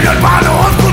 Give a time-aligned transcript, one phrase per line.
[0.00, 0.89] el hermano oscuro